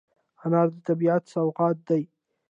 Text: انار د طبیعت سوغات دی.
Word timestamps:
انار 0.43 0.67
د 0.73 0.75
طبیعت 0.87 1.23
سوغات 1.33 1.77
دی. 1.89 2.03